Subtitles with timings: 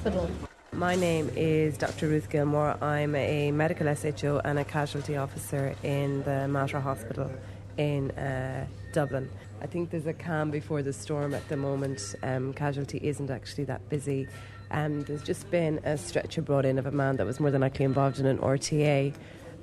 [0.00, 0.30] hospital.
[0.72, 2.08] My name is Dr.
[2.08, 2.82] Ruth Gilmore.
[2.82, 7.30] I'm a medical SHO and a casualty officer in the Mater Hospital
[7.76, 8.64] in uh,
[8.94, 9.28] Dublin.
[9.60, 12.14] I think there's a calm before the storm at the moment.
[12.22, 14.26] Um, casualty isn't actually that busy.
[14.70, 17.60] Um, there's just been a stretcher brought in of a man that was more than
[17.60, 19.12] likely involved in an RTA,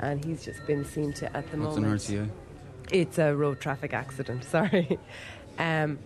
[0.01, 2.09] and he's just been seen to at the What's moment.
[2.09, 2.29] an RTA?
[2.91, 4.99] It's a road traffic accident, sorry.
[5.57, 5.97] Um,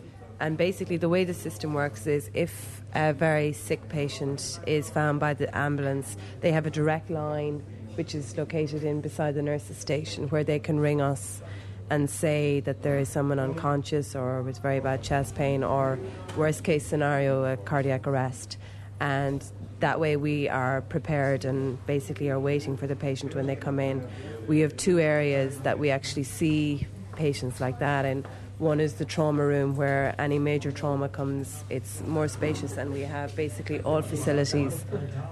[0.41, 5.19] and basically, the way the system works is if a very sick patient is found
[5.19, 9.77] by the ambulance, they have a direct line which is located in beside the nurse's
[9.77, 11.43] station where they can ring us
[11.91, 15.99] and say that there is someone unconscious or with very bad chest pain or
[16.35, 18.57] worst case scenario a cardiac arrest
[18.99, 19.43] and
[19.79, 23.79] that way we are prepared and basically are waiting for the patient when they come
[23.79, 24.07] in.
[24.47, 28.27] We have two areas that we actually see patients like that and
[28.61, 31.63] one is the trauma room where any major trauma comes.
[31.69, 34.85] It's more spacious and we have basically all facilities.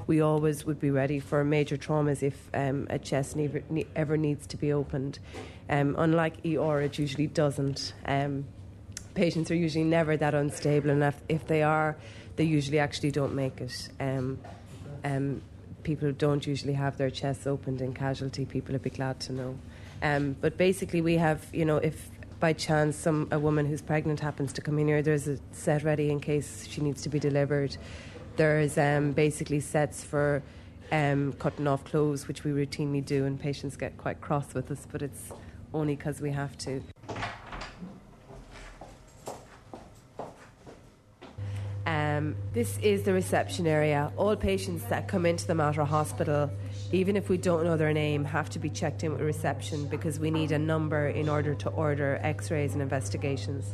[0.08, 4.48] We always would be ready for major traumas if um, a chest ne- ever needs
[4.48, 5.20] to be opened.
[5.70, 7.94] Um, unlike ER, it usually doesn't.
[8.08, 8.46] Um,
[9.14, 11.96] patients are usually never that unstable, and if, if they are,
[12.36, 13.90] they usually actually don't make it.
[14.00, 14.40] Um,
[15.04, 15.44] um,
[15.84, 18.46] people don't usually have their chests opened in casualty.
[18.46, 19.60] People would be glad to know.
[20.02, 22.10] Um, but basically, we have, you know, if
[22.40, 25.84] by chance some a woman who's pregnant happens to come in here, there's a set
[25.84, 27.76] ready in case she needs to be delivered.
[28.38, 30.42] There's um, basically sets for
[30.92, 34.88] um, cutting off clothes, which we routinely do, and patients get quite cross with us,
[34.92, 35.32] but it's
[35.74, 36.82] only because we have to.
[41.86, 44.12] Um, this is the reception area.
[44.16, 46.50] All patients that come into the Mater Hospital,
[46.92, 50.20] even if we don't know their name, have to be checked in with reception because
[50.20, 53.74] we need a number in order to order x rays and investigations.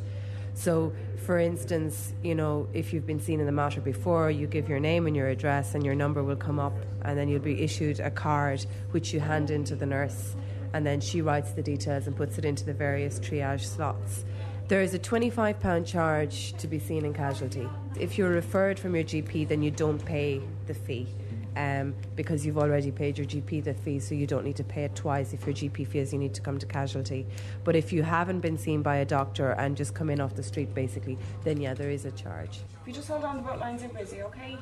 [0.53, 0.93] So,
[1.25, 4.79] for instance, you know, if you've been seen in the Mater before, you give your
[4.79, 7.99] name and your address, and your number will come up, and then you'll be issued
[7.99, 10.35] a card which you hand into the nurse,
[10.73, 14.23] and then she writes the details and puts it into the various triage slots.
[14.67, 17.67] There is a £25 charge to be seen in casualty.
[17.99, 21.07] If you're referred from your GP, then you don't pay the fee
[21.55, 24.83] um, because you've already paid your GP the fee, so you don't need to pay
[24.83, 27.25] it twice if your GP feels you need to come to casualty.
[27.63, 30.44] But if you haven't been seen by a doctor and just come in off the
[30.44, 32.59] street, basically, then yeah, there is a charge.
[32.81, 34.57] If you just hold on, the boat lines are busy, okay?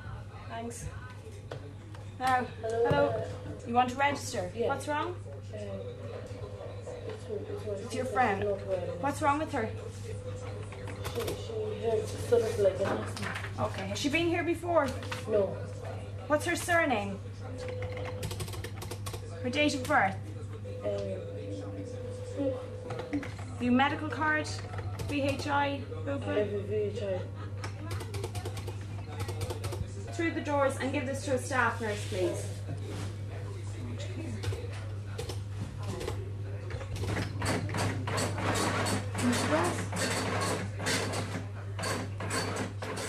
[0.50, 0.86] Thanks.
[2.20, 3.24] Now, hello.
[3.68, 4.52] You want to register?
[4.56, 5.16] What's wrong?
[7.84, 8.44] It's your friend.
[9.00, 9.70] What's wrong with her?
[13.60, 13.88] Okay.
[13.88, 14.88] Has she been here before?
[15.30, 15.56] No.
[16.28, 17.20] What's her surname?
[19.44, 20.16] Her date of birth?
[23.60, 24.48] Your medical card?
[25.10, 25.82] VHI?
[26.06, 27.20] Bupa?
[30.14, 32.46] Through the doors and give this to a staff nurse, please.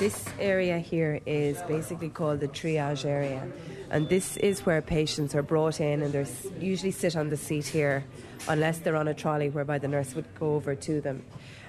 [0.00, 3.46] This area here is basically called the triage area,
[3.90, 6.26] and this is where patients are brought in and they
[6.58, 8.04] usually sit on the seat here,
[8.48, 11.24] unless they're on a trolley whereby the nurse would go over to them.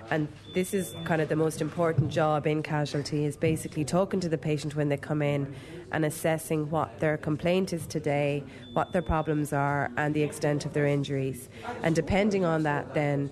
[0.09, 4.29] And this is kind of the most important job in casualty is basically talking to
[4.29, 5.55] the patient when they come in
[5.91, 8.43] and assessing what their complaint is today,
[8.73, 11.47] what their problems are, and the extent of their injuries.
[11.83, 13.29] And depending on that, then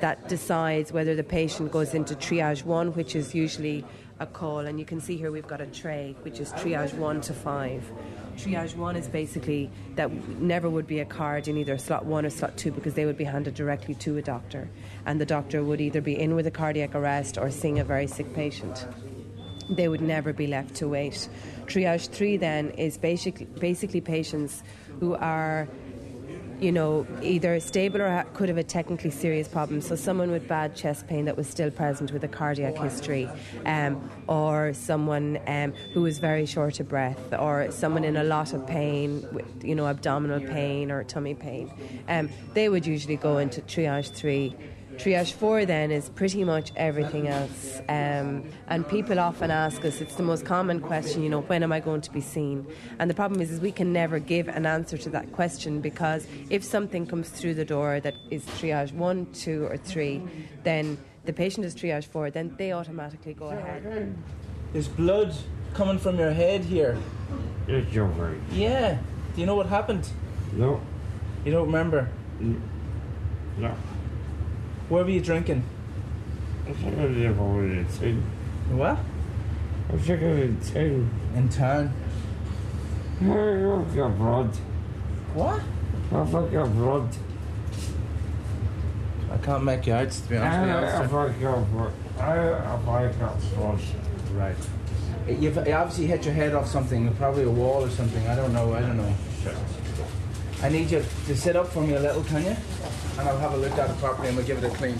[0.00, 3.84] that decides whether the patient goes into triage one, which is usually
[4.18, 4.60] a call.
[4.60, 7.84] And you can see here we've got a tray, which is triage one to five.
[8.36, 10.10] Triage one is basically that
[10.40, 13.16] never would be a card in either slot one or slot two because they would
[13.16, 14.68] be handed directly to a doctor.
[15.06, 18.06] And the doctor would either be in with a cardiac arrest or seeing a very
[18.06, 18.86] sick patient.
[19.68, 21.28] They would never be left to wait.
[21.66, 24.62] Triage three then is basically, basically patients
[25.00, 25.68] who are
[26.60, 29.80] you know, either stable or could have a technically serious problem.
[29.80, 33.28] So, someone with bad chest pain that was still present with a cardiac history,
[33.64, 38.52] um, or someone um, who was very short of breath, or someone in a lot
[38.52, 41.70] of pain, with, you know, abdominal pain or tummy pain.
[42.08, 44.54] Um, they would usually go into triage three.
[44.98, 47.80] Triage four then is pretty much everything else.
[47.88, 51.70] Um, and people often ask us, it's the most common question, you know, when am
[51.72, 52.66] I going to be seen?
[52.98, 56.26] And the problem is, is we can never give an answer to that question because
[56.50, 60.22] if something comes through the door that is triage one, two, or three,
[60.64, 64.14] then the patient is triage four, then they automatically go ahead.
[64.72, 65.34] There's blood
[65.74, 66.96] coming from your head here.
[67.68, 68.38] It's your right.
[68.50, 68.98] Yeah.
[69.34, 70.08] Do you know what happened?
[70.52, 70.80] No,
[71.44, 72.08] You don't remember?
[73.58, 73.74] no.
[74.88, 75.64] Where were you drinking?
[76.66, 77.90] It's already avoided.
[77.90, 78.12] See,
[78.70, 78.98] What?
[79.90, 81.08] I'm sick of it too.
[81.34, 81.92] In town.
[83.20, 84.54] I fuck your blood.
[85.34, 85.60] What?
[86.12, 87.08] I fuck your blood.
[89.32, 90.74] I can't make you out, to be honest with you.
[90.74, 91.08] I Alistair.
[91.08, 91.92] fuck your blood.
[92.18, 93.80] I fuck your blood.
[94.34, 94.56] Right.
[95.28, 98.26] You've you obviously hit your head off something, probably a wall or something.
[98.28, 98.72] I don't know.
[98.74, 99.14] I don't know.
[100.62, 102.56] I need you to sit up for me a little, can you?
[103.18, 104.98] And I'll have a look at it properly and we'll give it a clean.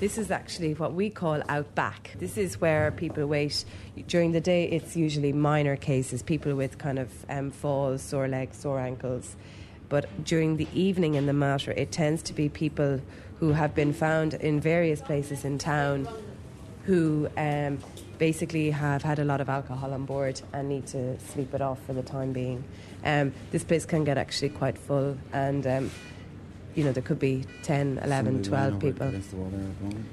[0.00, 2.14] This is actually what we call out back.
[2.18, 3.64] This is where people wait.
[4.06, 8.58] During the day, it's usually minor cases, people with kind of um, falls, sore legs,
[8.58, 9.34] sore ankles.
[9.88, 13.00] But during the evening in the Mater, it tends to be people
[13.40, 16.06] who have been found in various places in town
[16.84, 17.78] who um,
[18.18, 21.78] basically have had a lot of alcohol on board and need to sleep it off
[21.86, 22.64] for the time being.
[23.04, 25.90] Um, this place can get actually quite full, and um,
[26.74, 29.06] you know, there could be 10, 11, 12 people.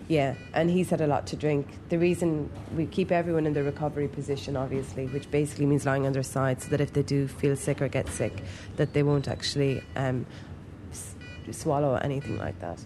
[0.08, 1.68] Yeah, and he's had a lot to drink.
[1.90, 6.14] The reason we keep everyone in the recovery position, obviously, which basically means lying on
[6.14, 8.42] their side, so that if they do feel sick or get sick,
[8.78, 10.26] that they won't actually um,
[10.92, 11.16] s-
[11.52, 12.80] swallow anything like that.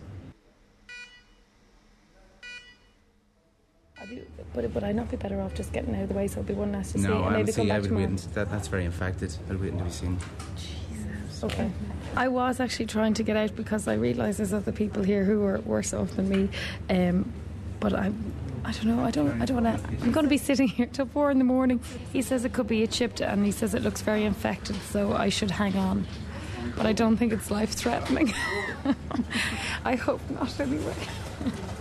[4.02, 4.24] I'd be,
[4.54, 6.48] but would I not be better off just getting out of the way so it'll
[6.48, 8.06] be one less to see No, maybe honestly, come I back would tomorrow?
[8.06, 8.12] wait.
[8.12, 9.36] until- That, that's very infected.
[9.50, 10.18] I'd wait until we seen.
[10.58, 11.44] Jesus.
[11.44, 11.70] Okay.
[12.16, 15.44] I was actually trying to get out because I realise there's other people here who
[15.46, 16.50] are worse off than me.
[16.90, 17.32] Um,
[17.80, 18.34] but I'm,
[18.66, 19.04] I don't know.
[19.06, 19.42] I don't.
[19.42, 19.88] I don't want to.
[20.04, 21.80] I'm going to be sitting here till four in the morning.
[22.12, 25.14] He says it could be a chipped, and he says it looks very infected, so
[25.14, 26.06] I should hang on.
[26.76, 28.34] But I don't think it's life threatening.
[29.86, 30.94] I hope not, anyway.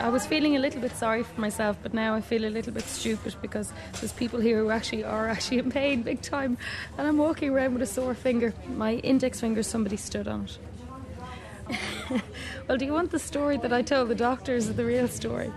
[0.00, 2.72] I was feeling a little bit sorry for myself, but now I feel a little
[2.72, 6.58] bit stupid because there's people here who actually are actually in pain big time,
[6.98, 8.54] and I'm walking around with a sore finger.
[8.68, 10.58] My index finger, somebody stood on it.
[12.68, 15.52] well, do you want the story that I told the doctors or the real story?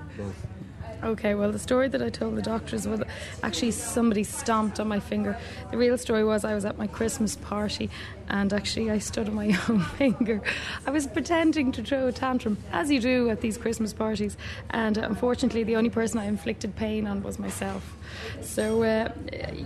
[1.02, 3.02] Okay, well, the story that I told the doctors was
[3.42, 5.38] actually somebody stomped on my finger.
[5.72, 7.90] The real story was I was at my Christmas party
[8.28, 10.42] and actually I stood on my own finger.
[10.86, 14.38] I was pretending to throw a tantrum, as you do at these Christmas parties,
[14.70, 17.96] and unfortunately, the only person I inflicted pain on was myself.
[18.42, 19.12] So uh,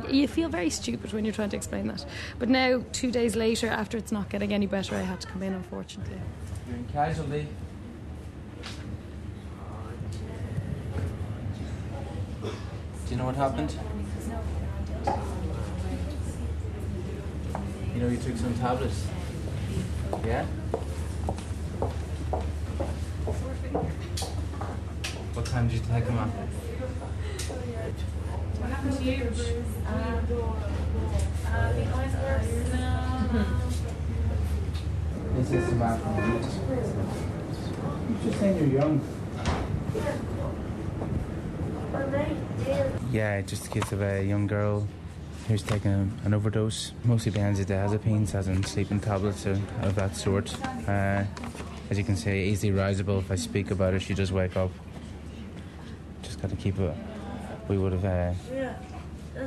[0.09, 2.05] you feel very stupid when you're trying to explain that.
[2.39, 5.43] But now, two days later, after it's not getting any better, I had to come
[5.43, 6.19] in, unfortunately.
[6.67, 7.47] You're in casualty.
[12.41, 13.73] Do you know what happened?
[17.95, 19.07] You know, you took some tablets.
[20.25, 20.45] Yeah?
[25.33, 26.27] What time did you take them at?
[28.59, 29.29] What happened to you?
[35.35, 35.99] This is about.
[38.09, 39.01] You're just saying you're young.
[43.13, 44.87] Yeah, just a case of a young girl
[45.47, 49.61] who's taken an overdose, mostly benzodiazepines, has in sleeping tablets of,
[49.95, 50.51] that sort.
[50.87, 51.23] Uh,
[51.91, 53.19] as you can see, easily risable.
[53.19, 54.71] If I speak about her, she does wake up.
[56.23, 56.95] Just got to keep it.
[57.67, 58.03] We would have.
[58.03, 58.73] Uh, Yeah,
[59.35, 59.43] the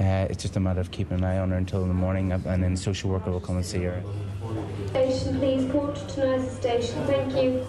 [0.00, 2.62] uh, it's just a matter of keeping an eye on her until the morning, and
[2.62, 4.00] then the social worker will come and see her.
[4.86, 5.64] Station, please.
[5.72, 7.04] Port to Nurses Station.
[7.06, 7.66] Thank you.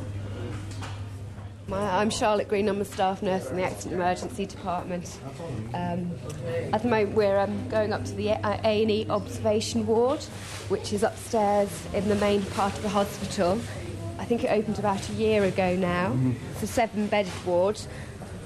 [1.67, 2.69] My, I'm Charlotte Green.
[2.69, 5.17] I'm a staff nurse in the Accident Emergency Department.
[5.73, 6.11] Um,
[6.71, 8.37] at the moment, we're um, going up to the A
[8.83, 10.21] and E observation ward,
[10.69, 13.59] which is upstairs in the main part of the hospital.
[14.19, 16.15] I think it opened about a year ago now.
[16.51, 17.81] It's a seven-bedded ward,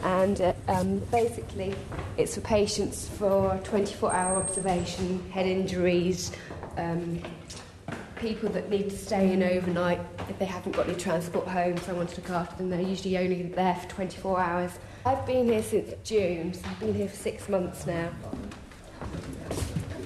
[0.01, 1.75] and uh, um, basically,
[2.15, 6.31] it's for patients for 24-hour observation, head injuries.
[8.19, 12.05] People that need to stay in overnight if they haven't got any transport home, someone
[12.07, 12.69] to look after them.
[12.69, 14.71] They're usually only there for 24 hours.
[15.05, 18.09] I've been here since June, so I've been here for six months now.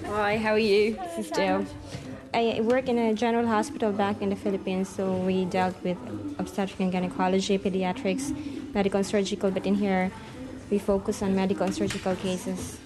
[0.05, 0.96] Hi, how are you?
[0.96, 1.65] This is Jill.
[2.36, 5.98] I work in a general hospital back in the Philippines, so we dealt with
[6.38, 8.29] obstetric and gynecology, pediatrics,
[8.75, 10.12] medical and surgical, but in here
[10.70, 12.77] we focus on medical and surgical cases.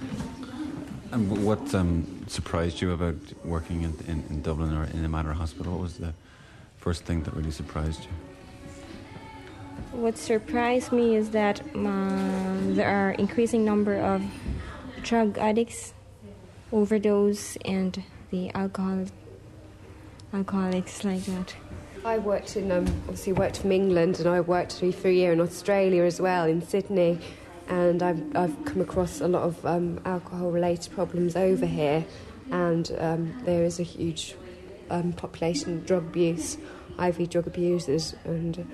[1.11, 5.33] And what um, surprised you about working in, in, in Dublin or in the Mater
[5.33, 5.73] Hospital?
[5.73, 6.13] What was the
[6.77, 8.09] first thing that really surprised you?
[9.91, 14.23] What surprised me is that um, there are increasing number of
[15.01, 15.93] drug addicts,
[16.71, 19.05] overdose, and the alcohol
[20.33, 21.55] alcoholics like that.
[22.05, 25.41] I worked in, um, obviously worked from England and I worked for a year in
[25.41, 27.19] Australia as well, in Sydney.
[27.67, 32.05] And I've, I've come across a lot of um, alcohol related problems over here.
[32.51, 34.35] And um, there is a huge
[34.89, 36.57] um, population drug abuse,
[36.99, 38.65] IV drug abusers, and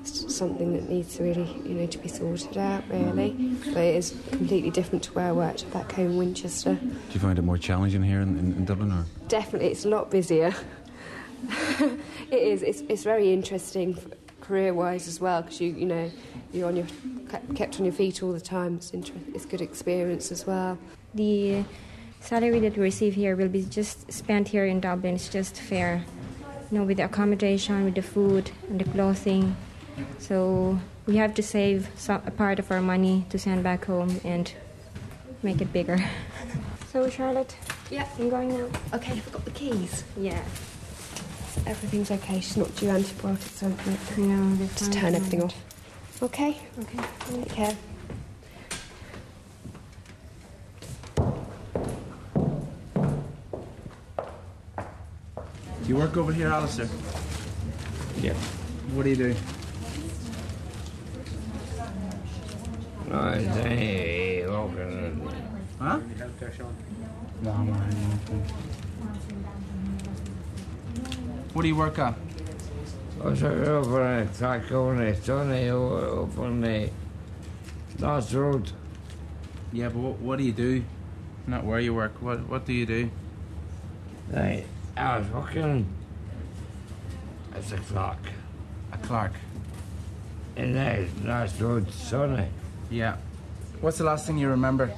[0.00, 3.30] it's something that needs to really, you know, to be sorted out really.
[3.66, 6.74] But it is completely different to where I worked back home in Winchester.
[6.74, 9.88] Do you find it more challenging here in, in, in Dublin, or Definitely, it's a
[9.88, 10.54] lot busier.
[11.80, 11.98] it
[12.30, 12.62] is.
[12.62, 13.96] It's, it's very interesting
[14.50, 16.10] career-wise as well because you you know
[16.52, 16.86] you're on your
[17.54, 18.72] kept on your feet all the time.
[18.76, 20.76] It's inter- it's good experience as well.
[21.14, 21.64] The
[22.20, 25.14] salary that we receive here will be just spent here in Dublin.
[25.14, 26.04] It's just fair,
[26.70, 29.54] you know, with the accommodation, with the food and the clothing.
[30.18, 34.20] So we have to save some, a part of our money to send back home
[34.24, 34.52] and
[35.42, 35.98] make it bigger.
[36.92, 37.54] so Charlotte,
[37.90, 38.06] Yeah.
[38.18, 38.66] I'm going now.
[38.94, 40.02] Okay, I forgot the keys.
[40.18, 40.42] Yeah.
[41.66, 42.40] Everything's okay.
[42.40, 44.58] She's not due antibiotics or anything.
[44.58, 45.54] No, Just turn everything off.
[46.22, 46.56] Okay.
[46.78, 46.98] Okay.
[47.28, 47.76] Take care.
[55.82, 56.88] Do you work over here, Alistair?
[58.20, 58.34] Yeah.
[58.94, 59.36] What do you do?
[63.12, 64.70] I say, look.
[65.78, 65.98] Huh?
[67.42, 68.79] No, I'm not.
[71.52, 72.14] What do you work at?
[73.24, 76.90] I said, over a track on the sunny up on the
[77.98, 78.70] last road.
[79.72, 80.82] Yeah, but what, what do you do?
[81.46, 82.12] Not where you work.
[82.20, 83.10] What What do you do?
[84.30, 84.64] Right.
[84.96, 85.86] I was working
[87.54, 88.18] as a clock
[88.92, 89.32] A clerk.
[90.56, 92.46] in the last road, sunny.
[92.90, 93.16] Yeah.
[93.80, 94.90] What's the last thing you remember?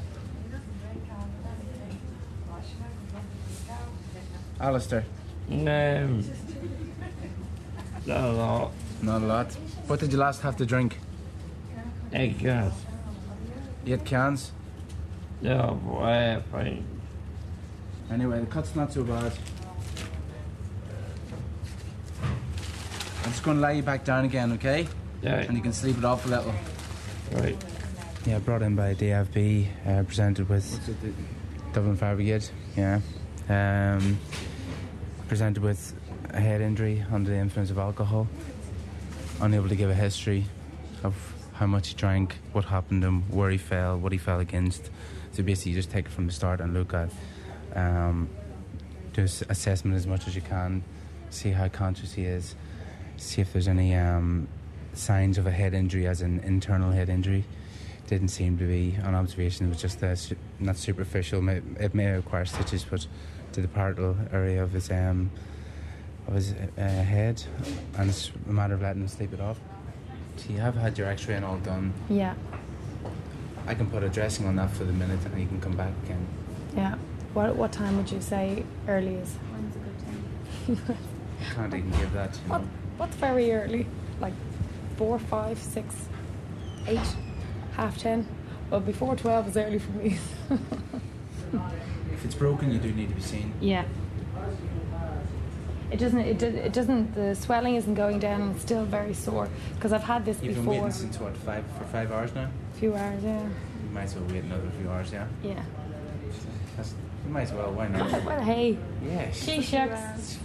[4.61, 5.05] Alistair.
[5.51, 6.23] Um,
[8.07, 8.73] not a lot.
[9.03, 9.53] Not a lot.
[9.87, 10.99] What did you last have to drink?
[12.13, 12.75] Egg cans.
[13.85, 14.53] You had cans.
[15.41, 16.85] No, boy, fine.
[18.11, 19.33] Anyway, the cut's not too bad.
[22.23, 24.87] I'm just going to lay you back down again, okay?
[25.23, 25.37] Yeah.
[25.37, 26.55] And you can sleep it off a little.
[27.33, 27.57] Right.
[28.27, 31.15] Yeah, brought in by DFB, uh, presented with what's it?
[31.73, 32.49] Dublin Fire Brigade.
[32.77, 33.01] Yeah.
[33.49, 34.19] Um,
[35.29, 35.95] presented with
[36.33, 38.27] a head injury under the influence of alcohol.
[39.41, 40.47] Unable to give a history
[41.03, 41.15] of
[41.55, 44.91] how much he drank, what happened to him, where he fell, what he fell against.
[45.33, 47.11] So basically, you just take it from the start and look at,
[47.75, 48.29] um,
[49.13, 50.83] do assessment as much as you can,
[51.31, 52.55] see how conscious he is,
[53.17, 54.49] see if there's any um,
[54.95, 57.45] signs of a head injury, as an internal head injury.
[58.09, 59.67] Didn't seem to be on observation.
[59.67, 60.03] It was just
[60.61, 61.49] not superficial.
[61.49, 63.07] It may require stitches, but
[63.53, 65.31] to the parietal area of his um,
[66.29, 67.43] of his uh, head,
[67.99, 69.59] and it's a matter of letting him sleep it off.
[70.37, 71.93] So you have had your X-ray and all done.
[72.09, 72.35] Yeah,
[73.67, 75.93] I can put a dressing on that for the minute, and you can come back
[76.05, 76.27] again.
[76.77, 76.97] yeah.
[77.35, 79.37] What what time would you say early is?
[79.53, 79.79] When's a
[80.77, 80.97] good
[81.41, 82.35] I can't even give that.
[82.45, 82.69] You What know.
[82.99, 83.87] what's very early?
[84.21, 84.35] Like
[84.97, 85.95] four, five, six,
[86.87, 87.17] eight,
[87.77, 88.27] half ten.
[88.71, 90.19] Well, before twelve is early for me.
[92.13, 93.53] If it's broken, you do need to be seen.
[93.61, 93.85] Yeah.
[95.93, 96.21] It doesn't.
[96.21, 97.15] It, do, it doesn't.
[97.15, 99.49] The swelling isn't going down, and it's still very sore.
[99.75, 100.85] Because I've had this You've been before.
[100.85, 102.49] waiting since what five for five hours now.
[102.75, 103.23] A few hours.
[103.23, 103.43] Yeah.
[103.43, 105.13] You might as well wait another few hours.
[105.13, 105.27] Yeah.
[105.43, 105.63] Yeah.
[106.77, 106.95] That's,
[107.27, 107.73] you might as well.
[107.73, 108.11] Why not?
[108.25, 108.79] Well, hey.
[109.05, 109.31] Yeah.
[109.33, 110.39] She shucks.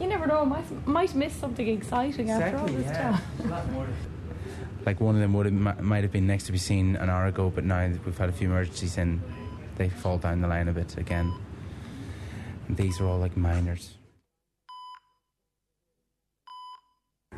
[0.00, 0.46] You never know.
[0.46, 3.10] Might might miss something exciting after all this yeah.
[3.10, 3.22] time.
[3.44, 3.88] A lot.
[4.86, 7.26] Like one of them would have, might have been next to be seen an hour
[7.26, 9.20] ago, but now we've had a few emergencies and
[9.76, 11.34] they fall down the line a bit again.
[12.68, 13.97] And these are all like minors.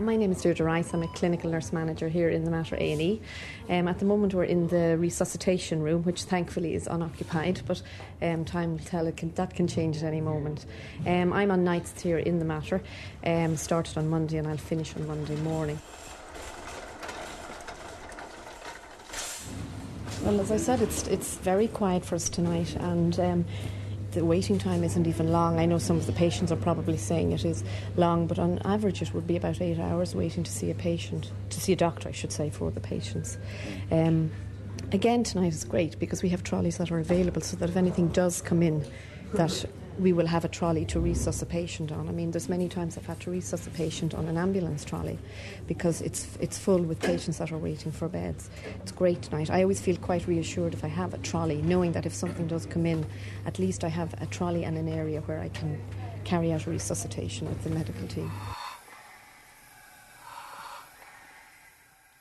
[0.00, 0.94] My name is Deirdre Rice.
[0.94, 3.20] I'm a clinical nurse manager here in the Mater A&E.
[3.68, 7.82] Um, at the moment, we're in the resuscitation room, which thankfully is unoccupied, but
[8.22, 9.06] um, time will tell.
[9.06, 10.64] It can, that can change at any moment.
[11.06, 12.80] Um, I'm on nights here in the Mater,
[13.26, 15.78] Um, started on Monday and I'll finish on Monday morning.
[20.22, 23.44] Well, as I said, it's it's very quiet for us tonight, and um,
[24.12, 25.58] the waiting time isn't even long.
[25.58, 27.62] I know some of the patients are probably saying it is
[27.96, 31.30] long, but on average, it would be about eight hours waiting to see a patient,
[31.50, 33.38] to see a doctor, I should say, for the patients.
[33.90, 34.30] Um,
[34.92, 38.08] again, tonight is great because we have trolleys that are available, so that if anything
[38.08, 38.84] does come in,
[39.34, 39.64] that
[40.00, 42.08] we will have a trolley to resuscitate a patient on.
[42.08, 45.18] I mean, there's many times I've had to resuscitate a patient on an ambulance trolley
[45.66, 48.50] because it's it's full with patients that are waiting for beds.
[48.82, 49.50] It's great tonight.
[49.50, 52.66] I always feel quite reassured if I have a trolley, knowing that if something does
[52.66, 53.06] come in,
[53.46, 55.80] at least I have a trolley and an area where I can
[56.24, 58.30] carry out a resuscitation with the medical team.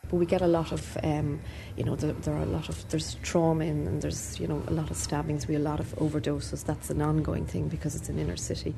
[0.10, 1.40] But we get a lot of, um,
[1.78, 4.64] you know, there, there, are a lot of there's trauma in, and there's you know
[4.68, 5.48] a lot of stabbings.
[5.48, 6.66] We have a lot of overdoses.
[6.66, 8.74] That's an ongoing thing because it's an inner city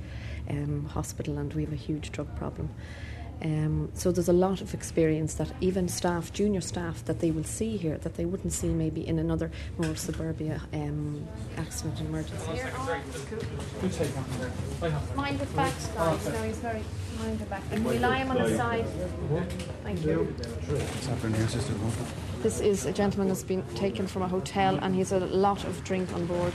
[0.49, 2.69] um, hospital, and we have a huge drug problem.
[3.43, 7.43] Um, so there's a lot of experience that even staff, junior staff, that they will
[7.43, 12.51] see here that they wouldn't see maybe in another more suburbia um, accident and emergency.
[15.15, 16.25] Mind the back, guys.
[16.27, 16.83] No, he's very
[17.19, 17.69] mind the back.
[17.71, 18.85] Can we lie him on the side?
[19.83, 20.25] Thank you.
[20.25, 21.73] What's happening here, Sister?
[22.43, 25.83] This is a gentleman that's been taken from a hotel and he's a lot of
[25.83, 26.53] drink on board.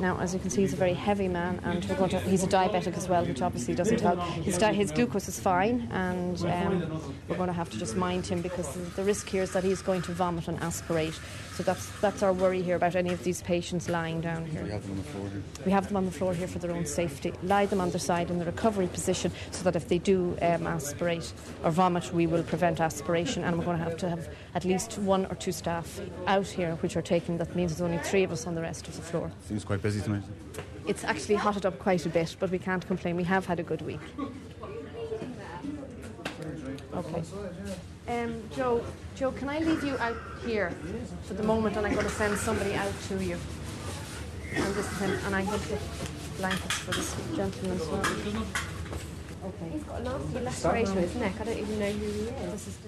[0.00, 1.84] Now, as you can see, he's a very heavy man, and
[2.24, 4.18] he's a diabetic as well, which obviously doesn't help.
[4.20, 8.26] His, di- his glucose is fine, and um, we're going to have to just mind
[8.26, 11.14] him because the risk here is that he's going to vomit and aspirate.
[11.54, 14.64] So that's that's our worry here about any of these patients lying down here.
[14.64, 15.42] We have them on the floor here.
[15.64, 17.32] We have them on the floor here for their own safety.
[17.44, 20.66] Lie them on their side in the recovery position so that if they do um,
[20.66, 21.32] aspirate
[21.62, 23.44] or vomit, we will prevent aspiration.
[23.44, 26.74] And we're going to have to have at least one or two staff out here
[26.76, 27.38] which are taking.
[27.38, 29.30] That means there's only three of us on the rest of the floor.
[29.46, 30.24] Seems quite busy tonight.
[30.88, 33.14] It's actually hotted up quite a bit, but we can't complain.
[33.14, 34.00] We have had a good week.
[36.94, 37.22] Okay.
[38.06, 38.84] Um, Joe,
[39.16, 40.70] Joe, can I leave you out here
[41.24, 43.38] for the moment, and I'm going to send somebody out to you.
[44.54, 45.78] And this is him, and I have the
[46.38, 48.00] blankets for this gentleman as well.
[48.00, 49.70] Okay.
[49.72, 51.32] He's got a nasty laceration on his neck.
[51.40, 52.52] I don't even know who he is.
[52.52, 52.78] This is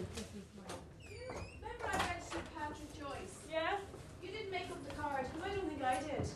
[3.51, 3.77] Yeah?
[4.23, 5.27] You didn't make up the card.
[5.43, 6.29] I don't think I did.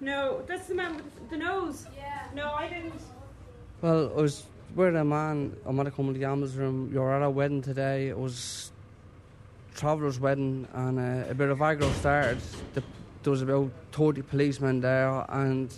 [0.00, 1.86] No, that's the man with the nose.
[1.96, 2.26] Yeah.
[2.34, 2.94] No, I didn't.
[3.82, 5.56] Well, I was with a man.
[5.64, 6.90] I'm at a to the gambles room.
[6.92, 8.08] You're at a wedding today.
[8.08, 8.72] It was
[9.74, 12.38] traveller's wedding, and uh, a bit of aggro started.
[12.74, 12.82] The,
[13.22, 15.74] there was about 30 policemen there, and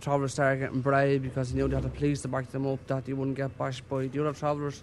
[0.00, 2.84] travellers started getting brave because they knew they had the police to back them up,
[2.88, 4.82] that they wouldn't get bashed by the other travellers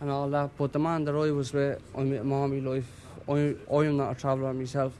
[0.00, 0.50] and all that.
[0.56, 2.90] But the man that I was with, I'm with him all life.
[3.28, 4.98] I, I am not a traveller myself,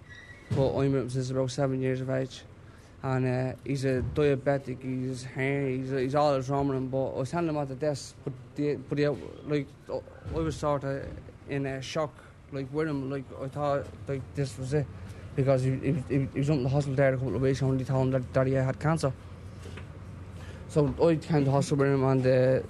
[0.50, 2.42] but I'm with him since about seven years of age.
[3.02, 6.88] And uh, he's a diabetic, he's he's, he's all is wrong.
[6.88, 8.98] But I was telling him at the desk, but, the, but
[9.46, 11.06] like, I was sort of
[11.48, 12.12] in a shock,
[12.52, 13.10] like, with him.
[13.10, 14.86] Like, I thought, like, this was it.
[15.34, 17.80] Because he, he, he was up in the hospital there a couple of weeks and
[17.80, 19.12] they told him that, that he had cancer.
[20.68, 22.64] So I came to hospital with him and the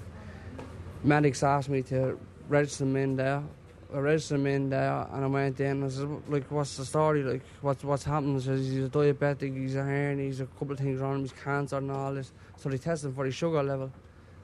[1.03, 3.43] medics asked me to register him in there.
[3.93, 6.85] I registered him in there and I went in and I said, like, what's the
[6.85, 7.25] story?
[7.25, 8.37] Like, what's, what's happening?
[8.37, 11.33] He says he's a diabetic, he's a hernia, he's a couple of things wrong, he's
[11.33, 12.33] cancer and all this.
[12.57, 13.91] So they tested him for his sugar level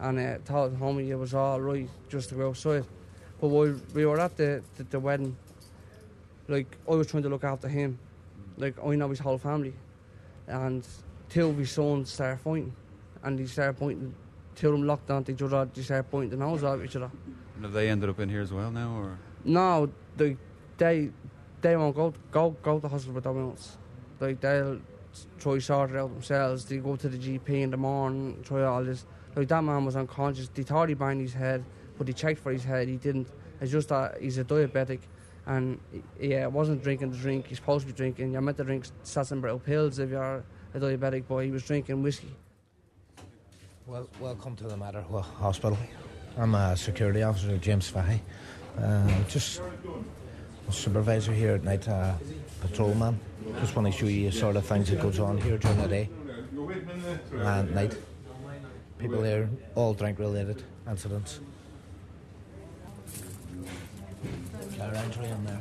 [0.00, 2.84] and uh, told homie it was all right just to go outside.
[3.40, 5.36] But while we were at the, the, the wedding,
[6.48, 7.98] like, I was trying to look after him.
[8.56, 9.74] Like, I know his whole family.
[10.48, 10.86] And
[11.36, 12.72] of his sons started fighting
[13.22, 14.14] and they started pointing,
[14.54, 17.10] till them locked onto each other, they started pointing the nose at each other.
[17.56, 20.36] And have they ended up in here as well now, or No, they
[20.76, 21.10] they
[21.60, 23.78] they won't go go go to hospital with wounds.
[24.18, 24.80] Like they'll
[25.38, 26.64] try sort it out themselves.
[26.64, 29.06] They go to the GP in the morning, try all this.
[29.36, 30.48] Like that man was unconscious.
[30.48, 31.64] They thought he banged his head,
[31.96, 32.88] but he checked for his head.
[32.88, 33.28] He didn't.
[33.60, 35.00] It's just that he's a diabetic,
[35.46, 35.78] and
[36.20, 38.32] yeah, uh, wasn't drinking the drink he's supposed to be drinking.
[38.32, 42.34] You're meant to drink Satzenbrau pills if you're a diabetic, but he was drinking whiskey.
[43.86, 45.78] Well, welcome to the Mater Hospital.
[46.36, 48.20] I'm a security officer, James Fahy.
[48.78, 49.60] Uh, just
[50.68, 52.14] a supervisor here at night, uh,
[52.60, 53.18] patrolman.
[53.60, 56.08] Just want to show you sort of things that goes on here during the day
[57.32, 57.96] and night.
[58.98, 61.40] People here, all drink-related incidents.
[64.78, 65.60] Car entry in there.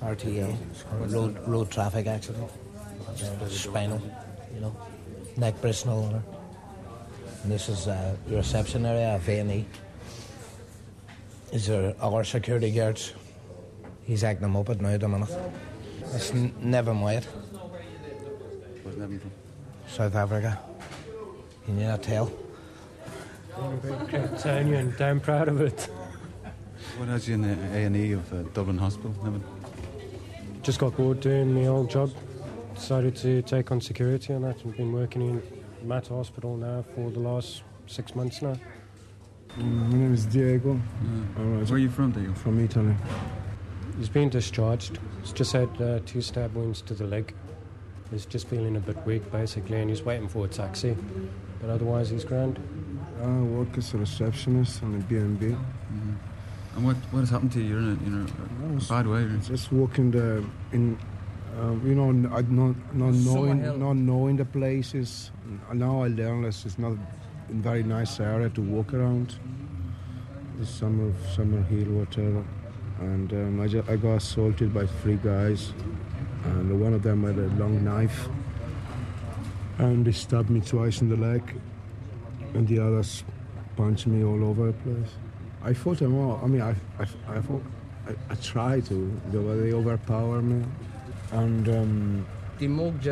[0.00, 0.56] RTA,
[1.12, 2.50] road, road traffic accident.
[3.48, 4.00] Spinal,
[4.54, 4.76] you know,
[5.36, 6.22] neck bristle.
[7.42, 9.44] And this is uh, the reception area, A&E.
[9.44, 9.64] These
[11.68, 13.12] are our security guards.
[14.04, 15.30] He's acting them up at now at the minute.
[16.14, 17.24] It's n- Nevin White,
[18.82, 19.30] where's Nevin from?
[19.88, 20.58] South Africa.
[21.66, 22.30] You need a tell.
[24.38, 25.88] telling you, and damn proud of it.
[26.98, 29.42] What has you in the A and E of uh, Dublin Hospital, Nevin?
[30.62, 32.12] Just got bored doing my old job.
[32.74, 35.42] Decided to take on security and that, and been working in
[35.82, 38.56] Mater Hospital now for the last six months now.
[39.58, 40.74] Mm, My name is Diego.
[40.74, 42.32] Where are you from, Diego?
[42.34, 42.94] From Italy.
[43.98, 44.98] He's been discharged.
[45.22, 47.34] He's just had uh, two stab wounds to the leg.
[48.10, 50.96] He's just feeling a bit weak, basically, and he's waiting for a taxi.
[51.60, 52.58] But otherwise, he's grand.
[53.22, 55.46] I work as a receptionist on a B&B.
[55.46, 56.12] Mm-hmm.
[56.76, 57.68] And what what has happened to you?
[57.70, 58.14] You're in a, in
[58.74, 59.24] a, a bad way.
[59.24, 59.42] right?
[59.42, 60.98] Just working the in,
[61.58, 65.30] uh, you know, n- I not not knowing not knowing the places.
[65.72, 66.98] Now I learn that it's not a
[67.48, 69.38] very nice area to walk around.
[70.58, 72.44] The summer Summerhill, whatever.
[73.00, 75.72] and um, I, ju- I got assaulted by three guys,
[76.44, 78.26] and one of them had a long knife,
[79.78, 81.42] and they stabbed me twice in the leg,
[82.54, 83.22] and the others
[83.76, 85.10] punched me all over the place.
[85.62, 86.40] I fought them all.
[86.42, 87.62] I mean, I, I, I fought.
[88.08, 90.64] I, I tried to, they, they overpowered me,
[91.32, 91.68] and.
[91.68, 92.26] Um,
[92.58, 93.06] They mugged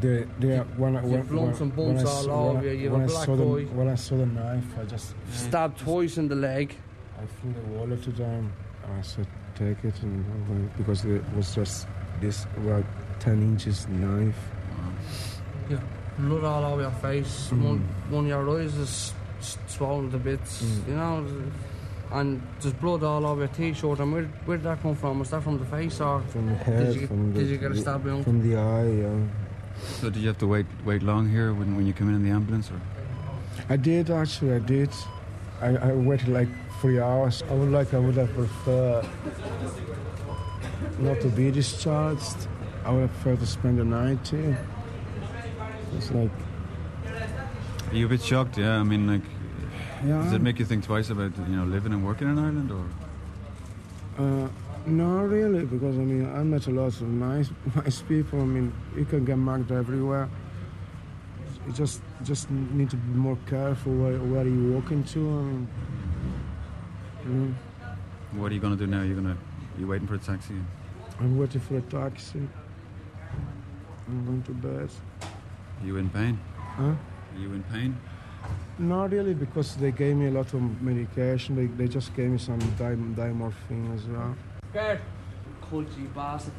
[0.00, 3.02] they, they, when, I- You've when, when, some when all saw- over you, you have
[3.02, 3.44] a black saw the.
[3.44, 6.74] When I saw the knife, I just Stabbed twice in the leg.
[7.18, 8.52] I threw the wallet to them.
[8.84, 11.86] and I said, "Take it," and because it was just
[12.20, 12.84] this about
[13.18, 14.38] ten inches knife.
[15.70, 15.80] Yeah.
[16.18, 17.48] Blood all over your face.
[17.52, 17.62] Mm.
[17.62, 17.78] One,
[18.10, 19.12] one of your eyes is
[19.68, 20.62] swollen to bits.
[20.62, 20.88] Mm.
[20.88, 21.26] You know,
[22.10, 24.00] and there's blood all over your t-shirt.
[24.00, 25.20] And where, where did that come from?
[25.20, 27.70] Was that from the face or From the head, did you, from the, you get
[27.70, 28.24] a stab wound?
[28.24, 29.18] From the eye, yeah.
[30.00, 32.22] So did you have to wait wait long here when, when you come in in
[32.22, 32.80] the ambulance, or
[33.68, 34.54] I did actually.
[34.54, 34.90] I did.
[35.60, 36.48] I, I waited like
[36.80, 37.42] three hours.
[37.50, 37.92] I would like.
[37.94, 39.06] I would have preferred
[40.98, 42.48] not to be discharged.
[42.84, 44.58] I would have preferred to spend the night here.
[45.96, 46.30] It's like,
[47.90, 48.58] are you a bit shocked?
[48.58, 49.22] Yeah, I mean, like,
[50.04, 50.22] yeah.
[50.22, 52.84] does it make you think twice about you know living and working in Ireland, or
[54.18, 54.48] Uh,
[54.88, 58.40] no, really, because I mean, I met a lot of nice, nice people.
[58.40, 60.28] I mean, you can get mugged everywhere.
[61.66, 65.20] You just, just need to be more careful where, where you walk into.
[65.28, 65.42] I
[67.28, 67.56] mean,
[68.32, 69.02] what are you going to do now?
[69.02, 69.36] You're gonna
[69.78, 70.54] you waiting for a taxi?
[71.20, 72.48] I'm waiting for a taxi.
[74.08, 74.90] I'm going to bed.
[75.80, 76.38] Are you in pain?
[76.56, 76.84] Huh?
[76.84, 77.96] Are you in pain?
[78.78, 81.56] Not really, because they gave me a lot of medication.
[81.56, 84.34] They, they just gave me some dim- diamorphine as well.
[84.78, 85.00] Scared?
[85.68, 86.52] Culty bastard.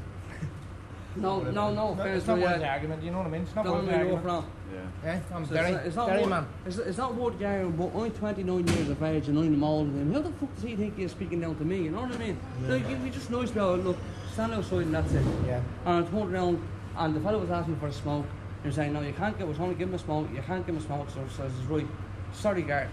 [1.15, 1.73] no, no, no.
[1.73, 3.41] No, offense it's not worth the argument, you know what I mean?
[3.43, 4.23] It's not worth the argument.
[4.23, 4.45] from.
[4.73, 4.79] Yeah.
[5.05, 6.47] Yeah, I'm So Derry, it's, it's not Derry worth, man.
[6.65, 9.89] It's, it's not worth the argument, but I'm 29 years of age and I'm older
[9.89, 10.13] than him.
[10.13, 11.83] How the fuck does he think he's speaking down to me?
[11.83, 12.37] You know what I mean?
[12.67, 13.97] Like, you, you just nice about look,
[14.33, 15.25] stand outside and that's it.
[15.47, 15.61] Yeah.
[15.85, 16.61] And I turned around
[16.97, 18.25] and the fellow was asking for a smoke.
[18.63, 20.65] He was saying, no, you can't give us, only give him a smoke, you can't
[20.65, 21.09] give him a smoke.
[21.09, 21.87] So I says, right,
[22.33, 22.89] sorry, guard.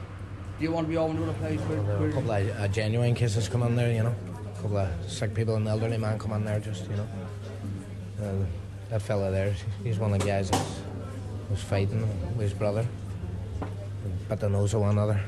[0.58, 2.68] Do you want to be over in another place where, where a couple of uh,
[2.68, 4.14] genuine cases come in there, you know.
[4.66, 7.06] A couple of sick people and elderly man come in there, just you know.
[8.20, 8.44] Uh,
[8.90, 10.66] that fella there, he's one of the guys that
[11.48, 12.00] was fighting
[12.36, 12.84] with his brother.
[14.28, 15.20] Bit the nose of one another.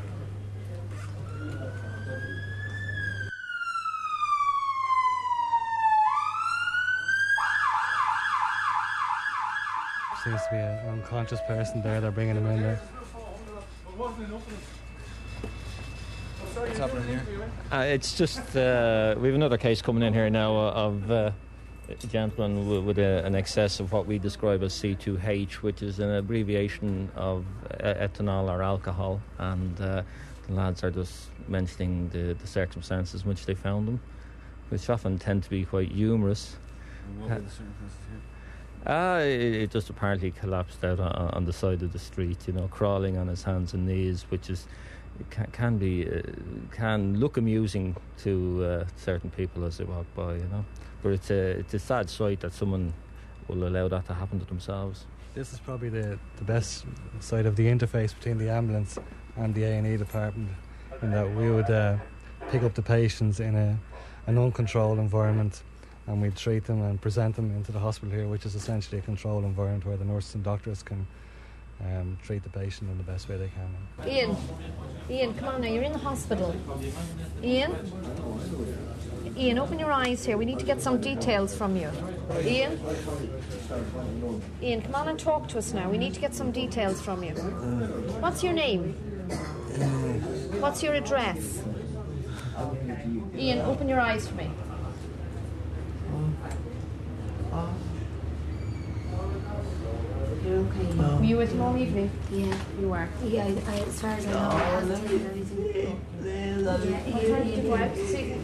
[10.25, 12.01] Seems to be a- an unconscious person there.
[12.01, 12.81] They're bringing him in there.
[16.59, 17.23] What's happening here?
[17.71, 21.31] Uh, it's just uh, we have another case coming in here now uh, of uh,
[21.89, 26.11] a gentleman with a, an excess of what we describe as C2H, which is an
[26.11, 27.45] abbreviation of
[27.81, 30.03] ethanol or alcohol, and uh,
[30.49, 34.01] the lads are just mentioning the, the circumstances in which they found him,
[34.71, 36.57] which often tend to be quite humorous.
[37.07, 38.93] And what were the circumstances here?
[38.93, 42.53] Uh, it, it just apparently collapsed out on, on the side of the street, you
[42.53, 44.67] know, crawling on his hands and knees, which is
[45.31, 46.23] can, can be uh,
[46.73, 50.65] can look amusing to uh, certain people as they walk by, you know.
[51.03, 52.93] But it's a it's a sad sight that someone
[53.49, 55.07] will allow that to happen to themselves.
[55.35, 56.85] This is probably the, the best
[57.21, 58.99] side of the interface between the ambulance
[59.37, 60.51] and the A&E department
[61.03, 61.97] in that we would uh,
[62.51, 63.79] pick up the patients in a,
[64.27, 65.63] an uncontrolled environment
[66.07, 69.03] and we'd treat them and present them into the hospital here, which is essentially a
[69.03, 71.07] controlled environment where the nurses and doctors can
[71.85, 74.09] um, treat the patient in the best way they can.
[74.09, 74.37] Ian,
[75.11, 76.55] Ian, come on now, you're in the hospital.
[77.43, 77.77] Ian?
[79.37, 80.37] Ian, open your eyes here.
[80.37, 81.91] We need to get some details from you.
[82.43, 82.81] Ian?
[84.61, 85.89] Ian, come on and talk to us now.
[85.89, 87.35] We need to get some details from you.
[88.21, 88.95] What's your name?
[90.61, 91.63] What's your address?
[93.37, 94.51] Ian, open your eyes for me.
[100.49, 101.17] Okay.
[101.19, 102.11] Were you with him all evening?
[102.31, 102.55] Yeah.
[102.81, 103.09] You were?
[103.25, 106.01] Yeah, I, I, as far as I know, I asked him and everything.
[106.25, 108.35] Yeah, What time did you go out to see?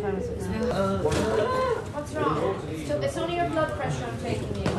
[0.00, 1.02] Time is it now?
[1.02, 2.86] What's wrong?
[2.86, 4.70] So it's only your blood pressure I'm taking you.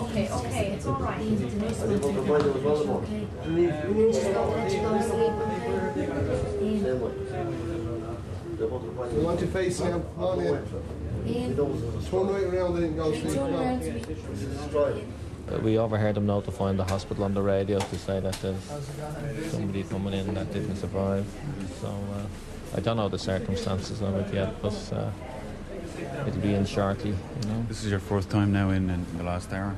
[0.00, 1.18] Okay, okay, it's all right.
[1.18, 1.24] the
[1.56, 3.26] nurse went to the okay.
[3.42, 5.32] And then she's going let you go to sleep.
[8.60, 10.02] You want your face now?
[10.18, 11.56] On in.
[11.56, 13.34] Turn right around and go Ian, sleep.
[13.34, 14.00] turn around to me.
[15.50, 18.62] Uh, we overheard them notifying the hospital on the radio to say that there's
[19.50, 21.26] somebody coming in that didn't survive.
[21.80, 25.10] So uh, I don't know the circumstances of it yet, but uh,
[26.26, 27.64] it'll be in shortly, you know.
[27.68, 29.74] This is your fourth time now in, in the last hour.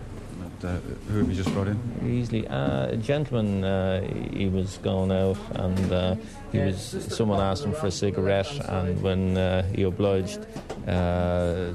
[0.65, 1.79] uh, who have you just brought in?
[2.07, 3.65] Easily, uh, a gentleman.
[3.65, 4.01] Uh,
[4.33, 6.17] he was going out, and uh,
[6.53, 7.07] he was.
[7.09, 10.41] Someone asked him for a cigarette, and when uh, he obliged,
[10.87, 11.71] uh,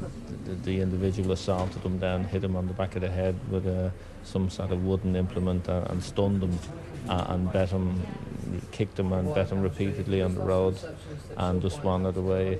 [0.47, 3.67] the, the individual assaulted him, down, hit him on the back of the head with
[3.67, 3.89] uh,
[4.23, 6.57] some sort of wooden implement, uh, and stunned him,
[7.09, 8.01] uh, and bet him,
[8.71, 10.77] kicked him, and bet him repeatedly on the road,
[11.37, 12.59] and just wandered away.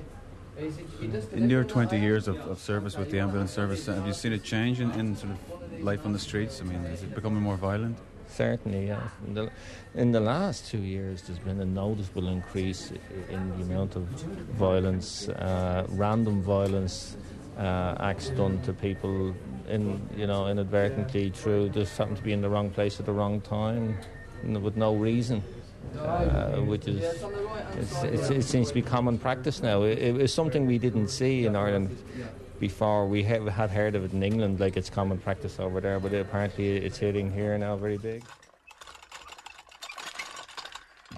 [1.32, 4.38] In your 20 years of, of service with the ambulance service, have you seen a
[4.38, 6.60] change in, in sort of life on the streets?
[6.60, 7.96] I mean, is it becoming more violent?
[8.28, 9.00] Certainly, yes.
[9.26, 9.50] In the,
[9.94, 12.92] in the last two years, there's been a noticeable increase
[13.30, 14.02] in the amount of
[14.58, 17.16] violence, uh, random violence,
[17.58, 19.34] uh, acts done to people
[19.68, 23.12] in, you know, inadvertently through just happen to be in the wrong place at the
[23.12, 23.98] wrong time,
[24.44, 25.42] with no reason.
[25.96, 27.02] Uh, which is
[27.78, 29.82] it's, it's, it seems to be common practice now.
[29.84, 31.96] It, it was something we didn't see in Ireland
[32.60, 33.06] before.
[33.06, 36.12] We have, had heard of it in England, like it's common practice over there, but
[36.12, 38.22] apparently it's hitting here now very big.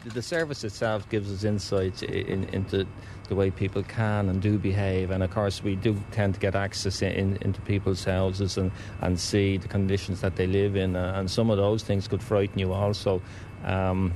[0.04, 2.86] The- service itself gives us insights in, into
[3.28, 6.54] the way people can and do behave, and of course we do tend to get
[6.54, 10.96] access in, in, into people's houses and, and see the conditions that they live in,
[10.96, 13.20] uh, and some of those things could frighten you also.
[13.64, 14.14] Um,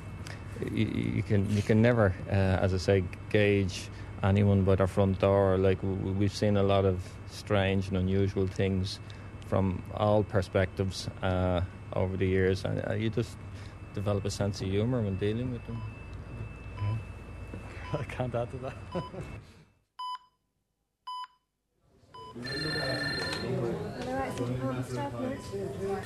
[0.72, 2.32] you, you can you can never, uh,
[2.64, 3.88] as I say, gauge
[4.22, 5.58] anyone by their front door.
[5.58, 9.00] Like we've seen a lot of strange and unusual things
[9.48, 11.60] from all perspectives uh,
[11.92, 13.36] over the years, and uh, you just
[13.94, 15.80] develop a sense of humour when dealing with them.
[17.92, 18.74] I can't add to that.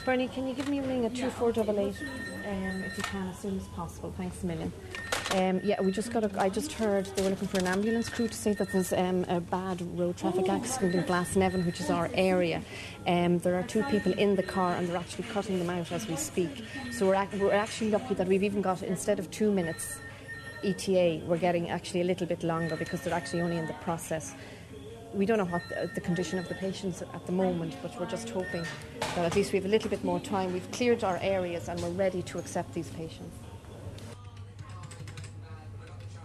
[0.05, 2.07] Bernie, can you give me a ring at 2488
[2.47, 4.13] um, if you can, as soon as possible?
[4.17, 4.71] Thanks a million.
[5.35, 6.25] Um, yeah, we just got.
[6.25, 8.95] A, I just heard they were looking for an ambulance crew to say that there's
[8.95, 12.63] um, a bad road traffic accident in Glasnevin, which is our area.
[13.07, 16.09] Um, there are two people in the car, and they're actually cutting them out as
[16.09, 16.65] we speak.
[16.93, 19.99] So we're, ac- we're actually lucky that we've even got instead of two minutes
[20.65, 24.35] ETA, we're getting actually a little bit longer because they're actually only in the process.
[25.15, 28.07] We don't know what the, the condition of the patients at the moment, but we're
[28.07, 28.65] just hoping
[29.01, 30.53] that at least we have a little bit more time.
[30.53, 33.37] We've cleared our areas and we're ready to accept these patients.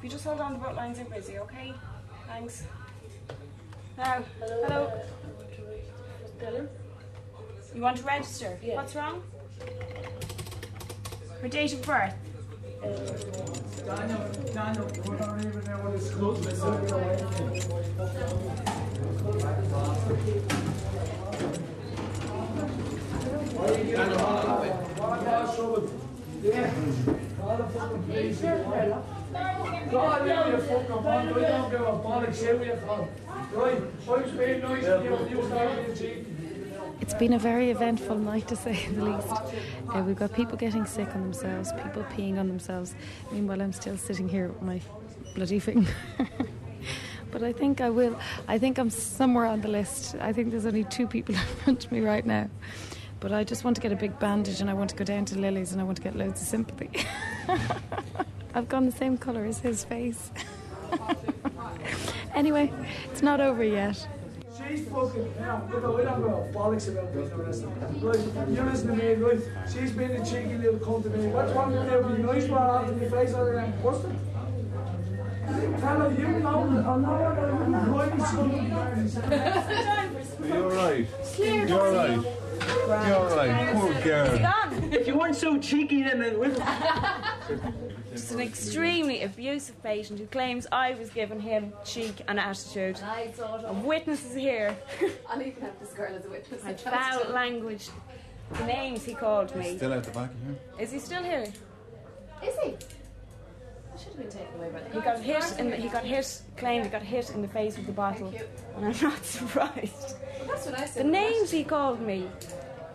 [0.04, 1.74] If you just hold on, the boat lines are busy, okay?
[2.28, 2.64] Thanks.
[3.98, 4.92] Now, hello.
[6.42, 6.68] Hello.
[7.74, 8.60] You want to register?
[8.64, 9.24] What's wrong?
[11.42, 12.16] Her date of birth?
[37.02, 39.28] It's been a very eventful night to say the least.
[39.94, 42.96] Uh, we've got people getting sick on themselves, people peeing on themselves.
[43.32, 44.82] Meanwhile, I'm still sitting here with my
[45.36, 45.92] bloody finger.
[47.32, 48.18] but I think I will.
[48.48, 50.16] I think I'm somewhere on the list.
[50.22, 52.50] I think there's only two people in front of me right now.
[53.20, 55.26] But I just want to get a big bandage and I want to go down
[55.26, 56.90] to Lily's and I want to get loads of sympathy.
[58.56, 60.32] I've gone the same colour as his face.
[62.36, 62.72] anyway,
[63.12, 64.08] it's not over yet.
[64.56, 67.70] She's fucking, now, look, I don't give a bollocks about being arrested.
[68.02, 69.40] Right, you listen to me, right?
[69.72, 71.28] She's been a cheeky little cunt to me.
[71.28, 72.16] What's wrong with you?
[72.16, 74.16] Be nice one after my face other than busted.
[75.80, 77.18] Tell her you know, I know
[77.92, 78.20] what I'm
[80.48, 81.08] You're right.
[81.38, 82.22] You're right.
[83.08, 83.74] You're right.
[83.74, 84.94] Poor girl.
[84.94, 86.62] If you weren't so cheeky, then it would.
[88.14, 93.00] Just an extremely abusive patient who claims I was giving him cheek and attitude.
[93.66, 94.76] And witnesses here.
[95.30, 96.64] I'll even have this girl as a witness.
[96.64, 97.90] And foul language.
[98.52, 99.78] The names he called me.
[99.78, 100.56] Still out the back here?
[100.78, 101.46] Is he still here?
[102.44, 102.70] Is he?
[102.70, 105.60] I should have been taken away by the He got hit.
[105.60, 106.42] In the, he got hit.
[106.58, 108.32] Claimed he got hit in the face with the bottle,
[108.76, 110.16] and I'm not surprised.
[110.48, 110.88] That's what I said.
[110.88, 111.06] The said.
[111.08, 112.28] names he called me,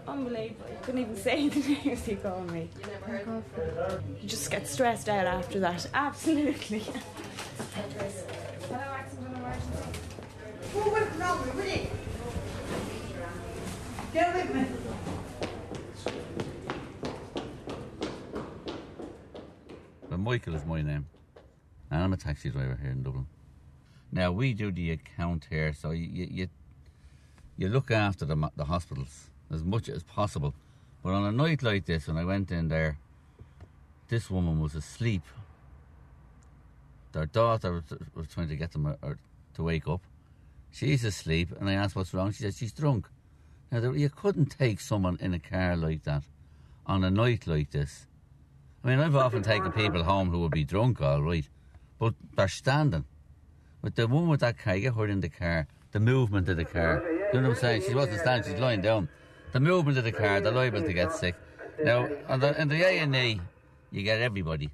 [0.09, 0.67] unbelievable.
[0.71, 2.69] I couldn't even say the names he called me.
[2.77, 5.87] You never heard oh, of You just get stressed out after that.
[5.95, 6.81] Absolutely.
[6.81, 6.95] Hello,
[8.73, 10.01] accident and emergency.
[10.73, 11.87] Who went from me, will you?
[14.13, 14.65] Get with me.
[20.09, 21.07] Well, Michael is my name,
[21.91, 23.27] and I'm a taxi driver here in Dublin.
[24.11, 26.49] Now we do the account here, so you you, you,
[27.59, 30.55] you look after the mo- the hospitals as much as possible.
[31.03, 32.99] But on a night like this, when I went in there,
[34.09, 35.23] this woman was asleep.
[37.13, 37.83] Their daughter
[38.15, 39.15] was, trying to get them uh, uh,
[39.55, 40.03] to wake up.
[40.71, 42.33] She's asleep, and I asked what's wrong.
[42.33, 43.09] She said she's drunk.
[43.71, 46.25] Now, you couldn't take someone in a car like that
[46.87, 48.07] on a night like this.
[48.83, 51.49] I mean, I've often taken people home who would be drunk, all right,
[51.99, 53.05] but they're standing.
[53.83, 56.57] With the woman with that car, you get her in the car, the movement of
[56.57, 57.03] the car.
[57.33, 57.83] You know what I'm saying?
[57.87, 59.09] She wasn't standing, she's lying down.
[59.53, 61.35] The movement of the car, they're liable to get sick.
[61.83, 63.41] Now, on the, in the A&E,
[63.91, 64.71] you get everybody.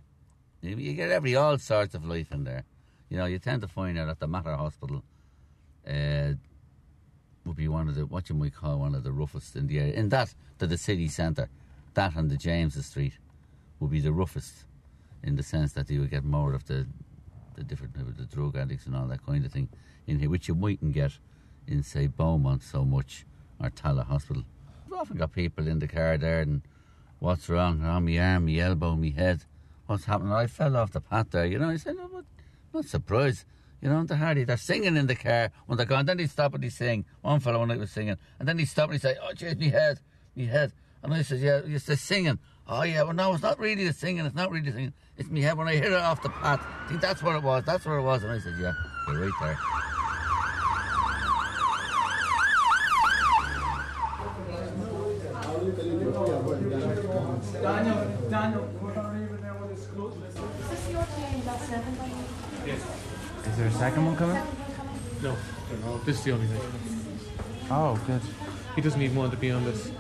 [0.62, 2.64] You, you get every, all sorts of life in there.
[3.08, 5.02] You know, you tend to find out at the Mater Hospital,
[5.87, 6.32] uh,
[7.44, 9.78] would be one of the what you might call one of the roughest in the
[9.78, 9.92] area.
[9.92, 11.48] In that, to the city centre,
[11.92, 13.18] that and the James Street
[13.80, 14.64] would be the roughest,
[15.22, 16.87] in the sense that you would get more of the
[17.54, 19.68] the different the drug addicts and all that kind of thing
[20.06, 21.12] in here, which you mightn't get
[21.68, 23.24] in say Beaumont so much
[23.60, 24.44] or Tallaght Hospital.
[24.94, 26.62] Often got people in the car there and
[27.18, 27.83] what's wrong?
[27.85, 29.44] Oh, my arm, my elbow, my head.
[29.87, 30.33] What's happening?
[30.33, 31.68] I fell off the path there, you know.
[31.68, 32.24] I said, no, but
[32.72, 33.44] not surprised.
[33.83, 36.07] You know, the Hardy, they're singing in the car when they're going.
[36.07, 37.04] Then they stop and they sing.
[37.20, 39.59] One fellow when I was singing, and then he stopped and he said, "Oh, jeez,
[39.59, 40.00] me head,
[40.35, 43.59] me head." And I said, "Yeah, it's the singing." Oh yeah, well no, it's not
[43.59, 44.24] really the singing.
[44.24, 44.94] It's not really singing.
[45.18, 46.64] It's me head when I hit it off the path.
[46.64, 47.64] I think that's what it was.
[47.66, 48.22] That's what it was.
[48.22, 48.72] And I said, "Yeah,
[49.07, 49.93] you're right there."
[57.94, 60.12] Daniel, Daniel, we're not even there with the school.
[60.26, 60.35] Is
[60.68, 61.96] this your team, last seven?
[62.66, 62.80] Yes.
[63.46, 64.42] Is there a second one coming?
[65.22, 65.37] No,
[65.83, 66.61] no, this is the only thing.
[67.70, 68.20] Oh, good.
[68.74, 69.92] He doesn't even want to be on this.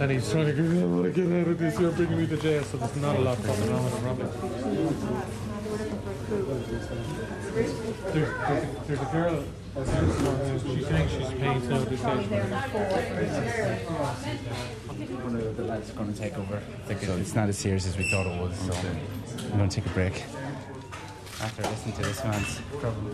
[0.00, 2.26] And he's trying to get, I want to get out of this, you're bringing me
[2.26, 5.49] to jail, so there's not a lot going on with him.
[6.30, 7.72] There's,
[8.14, 9.42] there's, a, there's a girl,
[9.74, 12.00] she thinks she's paying now this
[15.24, 16.62] One of the lads going to take over.
[16.88, 18.72] It- it's not as serious as we thought it was, so
[19.50, 20.22] I'm going to take a break.
[21.40, 23.12] After listening to this man's problem.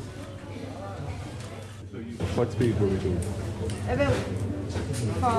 [2.37, 3.21] What speed were we doing?
[3.89, 4.13] About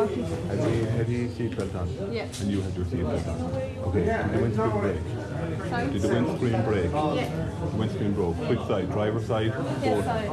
[0.07, 0.21] 40.
[0.23, 1.87] Had he, had he seatbelt on?
[2.11, 2.23] Yeah.
[2.41, 3.41] And you had your seatbelt on?
[3.89, 4.97] Okay, did the windscreen break?
[5.91, 6.91] Did the windscreen break?
[6.91, 8.35] The windscreen broke.
[8.49, 8.91] Which side?
[8.91, 9.53] Driver side?
[9.55, 10.29] Or side.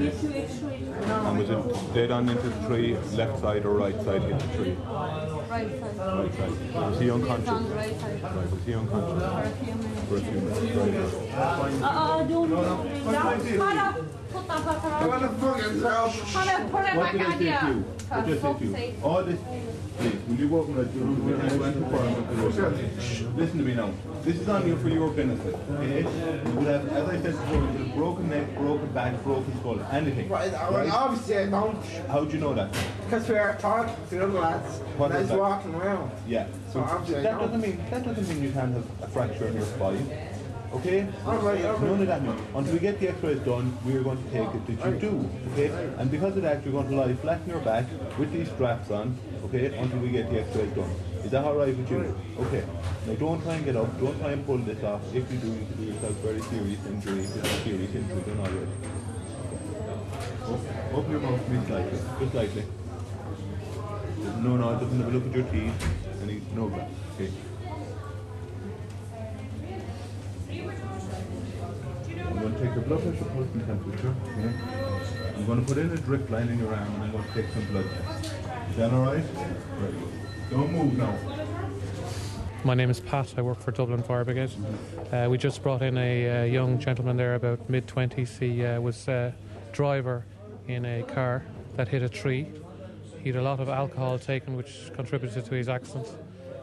[0.00, 0.82] his side?
[1.26, 4.56] And was it dead on into the tree, left side or right side hit the
[4.56, 4.76] tree?
[4.82, 5.96] Right side.
[5.98, 6.74] Right side.
[6.74, 7.48] Was he unconscious?
[7.48, 8.22] right side.
[8.22, 9.22] Right, was he unconscious?
[9.22, 10.08] For a few minutes.
[10.08, 11.14] For a few minutes.
[11.14, 11.82] Right.
[11.82, 12.50] Uh-oh, don't
[13.60, 15.08] Hannah, put that back around.
[15.08, 16.12] What the fuck is that?
[16.12, 17.84] Hannah, put it What back on to you?
[18.08, 18.94] What did I say to you?
[19.02, 19.40] All this,
[20.28, 20.48] will you
[21.64, 23.00] into forum.
[23.00, 23.92] Shh, Listen to me now.
[24.22, 26.00] This is on you for your benefit, okay?
[26.00, 30.28] You would have, as I said before, you broken neck, broken back, broken skull, anything.
[30.28, 31.84] Right, I mean, obviously I don't.
[32.08, 32.74] How'd you know that?
[33.04, 34.78] Because we are talking to the other lads.
[34.96, 36.10] What and I walking around.
[36.26, 36.46] Yeah.
[36.72, 39.66] So I that doesn't mean that doesn't mean you can't have a fracture in your
[39.66, 40.31] spine.
[40.74, 41.06] Okay?
[41.26, 41.82] All right, all right.
[41.82, 42.40] None of that means.
[42.54, 45.30] Until we get the x-rays done, we are going to take it that you do.
[45.52, 45.68] Okay?
[45.98, 47.84] And because of that, you're going to lie flat on your back
[48.18, 50.90] with these straps on, okay, until we get the x-rays done.
[51.24, 52.16] Is that all right with you?
[52.40, 52.64] Okay.
[53.06, 54.00] Now don't try and get up.
[54.00, 55.02] Don't try and pull this off.
[55.14, 57.20] If you do, you can do yourself very serious injury.
[57.20, 58.66] It's a serious injury done already.
[60.42, 61.98] Open- oh, Open your mouth to me slightly.
[62.18, 62.64] Just slightly.
[64.42, 66.22] No, no, it doesn't have a look at your teeth.
[66.22, 66.64] Any, no,
[67.14, 67.30] okay.
[72.24, 74.14] I'm going to take your blood pressure, pulse and temperature.
[74.38, 74.54] Okay?
[75.36, 77.64] I'm going to put in a drip lining around and I'm going to take some
[77.66, 78.32] blood tests.
[78.70, 79.24] Is that alright?
[79.24, 80.12] Very good.
[80.50, 81.18] Don't move now.
[82.62, 83.34] My name is Pat.
[83.36, 84.52] I work for Dublin Fire Brigade.
[85.10, 88.38] Uh, we just brought in a uh, young gentleman there, about mid 20s.
[88.38, 89.32] He uh, was uh,
[89.72, 90.24] driver
[90.68, 91.44] in a car
[91.74, 92.46] that hit a tree.
[93.18, 96.06] He had a lot of alcohol taken, which contributed to his accident.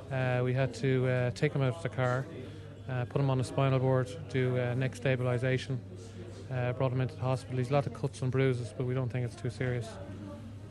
[0.09, 2.25] Uh, we had to uh, take him out of the car,
[3.09, 5.77] put him on a spinal board, do neck stabilisation,
[6.51, 7.57] uh, brought him into the hospital.
[7.57, 9.87] He's a lot of cuts and bruises, but we don't think it's too serious.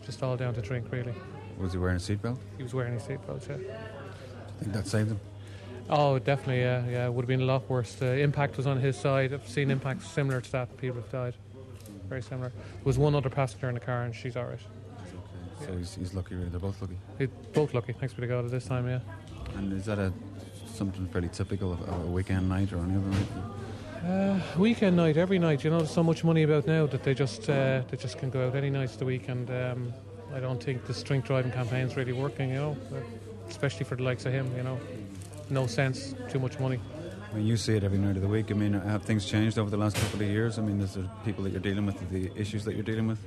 [0.05, 1.15] Just all down to drink, really.
[1.59, 2.39] Was he wearing a seatbelt?
[2.57, 3.57] He was wearing his seatbelt, yeah.
[3.57, 5.21] I think that saved him.
[5.91, 7.07] Oh, definitely, yeah, yeah.
[7.07, 7.95] It would have been a lot worse.
[7.95, 9.33] The impact was on his side.
[9.33, 10.77] I've seen impacts similar to that.
[10.77, 11.35] People have died.
[12.09, 12.51] Very similar.
[12.51, 14.59] There was one other passenger in the car, and she's all right.
[15.65, 16.49] So he's, he's lucky, really.
[16.51, 16.97] They're both lucky.
[17.17, 17.93] They're both lucky.
[17.93, 19.01] Thanks be to God at this time, yeah.
[19.57, 20.13] And is that a
[20.73, 23.27] something fairly typical of a weekend night or any other night?
[24.07, 25.65] Uh, weekend night, every night.
[25.65, 28.31] You know, there's so much money about now that they just uh, they just can
[28.31, 29.29] go out any night of the week.
[29.29, 29.93] And um,
[30.35, 32.51] I don't think the drink driving campaign's really working.
[32.51, 32.77] You know,
[33.49, 34.55] especially for the likes of him.
[34.57, 34.79] You know,
[35.51, 36.81] no sense, too much money.
[37.31, 38.51] I mean, you see it every night of the week.
[38.51, 40.59] I mean, have things changed over the last couple of years?
[40.59, 43.19] I mean, is there people that you're dealing with, the issues that you're dealing with?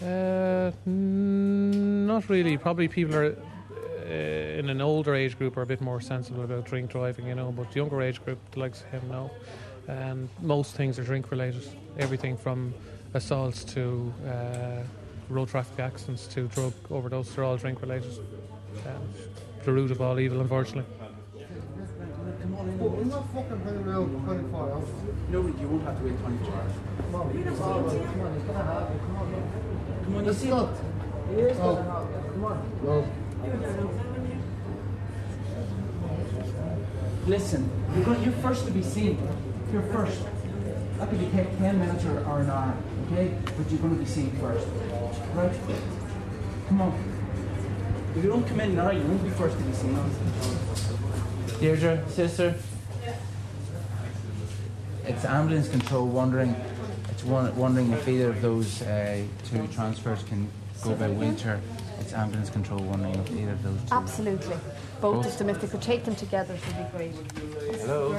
[0.00, 2.56] Uh, mm, not really.
[2.56, 3.36] Probably people are
[4.06, 7.34] uh, in an older age group are a bit more sensible about drink driving, you
[7.34, 7.52] know.
[7.52, 9.30] But the younger age group, the likes of him, no.
[9.88, 11.66] And most things are drink related.
[11.98, 12.72] Everything from
[13.14, 14.82] assaults to uh,
[15.28, 17.30] road traffic accidents to drug overdose.
[17.34, 18.12] They're all drink related.
[18.86, 19.02] Um,
[19.64, 20.84] the root of all evil, unfortunately.
[22.78, 24.88] We're not fucking hanging around 24 hours.
[25.30, 26.72] No, you won't have to wait 24 hours.
[26.98, 28.98] Come on, You're not come on, come on, it's gonna happen.
[28.98, 29.44] Come on, man.
[30.04, 30.70] Come on, Let's you stop.
[31.32, 31.74] It is Oh.
[31.74, 32.32] gonna happen.
[32.32, 32.56] Come on.
[32.84, 33.08] No.
[37.26, 39.18] Listen, you're, going, you're first to be seen.
[39.72, 40.20] You're first.
[40.98, 43.34] That could be take 10 minutes or, or an hour, okay?
[43.56, 44.66] But you're going to be seen first.
[45.34, 45.54] Right?
[46.68, 47.12] Come on.
[48.14, 49.98] If you don't come in now, you won't be first to be seen.
[51.58, 52.54] Deirdre, sister.
[53.02, 53.14] Yeah.
[55.06, 56.54] It's ambulance control wondering.
[57.10, 60.50] It's wondering if either of those uh, two transfers can
[60.82, 61.58] go by winter.
[61.98, 63.94] It's ambulance control wondering if either of those two.
[63.94, 64.56] Absolutely.
[65.02, 65.26] Both Both?
[65.26, 67.12] of them, if they could take them together, it would be great.
[67.80, 68.12] Hello.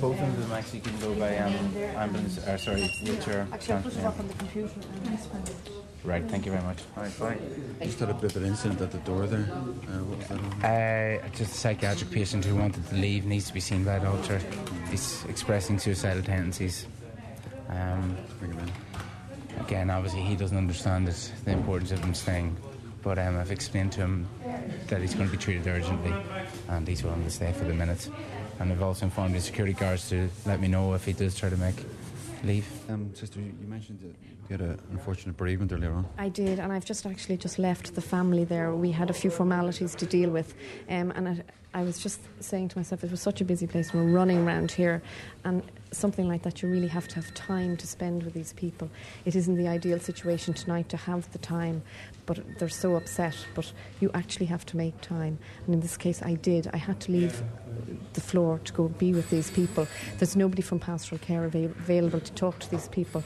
[0.00, 1.52] Both of them actually can go by um,
[1.96, 3.48] ambulance, or sorry, wheelchair.
[3.52, 4.70] Actually, I'll put it up on the computer.
[6.04, 6.78] Right, thank you very much.
[6.96, 7.38] All right, bye.
[7.84, 9.40] Just had a bit of an incident at the door there.
[9.40, 10.28] Uh, what was
[10.62, 11.24] that?
[11.24, 14.00] Uh, just a psychiatric patient who wanted to leave needs to be seen by a
[14.00, 14.40] doctor.
[14.92, 16.86] He's expressing suicidal tendencies.
[17.68, 18.16] Um,
[19.58, 22.56] again, obviously, he doesn't understand it, the importance of him staying.
[23.08, 24.28] But um, I've explained to him
[24.88, 26.12] that he's going to be treated urgently
[26.68, 28.06] and he's willing to stay for the minute.
[28.60, 31.48] And I've also informed the security guards to let me know if he does try
[31.48, 31.76] to make
[32.44, 32.66] leave.
[32.90, 34.14] Um, sister, you you mentioned that
[34.50, 36.04] you had an unfortunate bereavement earlier on.
[36.18, 38.74] I did, and I've just actually just left the family there.
[38.74, 40.52] We had a few formalities to deal with,
[40.90, 41.42] um, and
[41.74, 43.92] I, was just saying to myself, it was such a busy place.
[43.92, 45.02] We're running around here,
[45.44, 45.62] and
[45.92, 48.90] something like that, you really have to have time to spend with these people.
[49.24, 51.82] It isn't the ideal situation tonight to have the time,
[52.26, 53.36] but they're so upset.
[53.54, 56.68] But you actually have to make time, and in this case, I did.
[56.72, 57.42] I had to leave
[58.14, 59.86] the floor to go be with these people.
[60.18, 63.22] There's nobody from pastoral care avail- available to talk to these people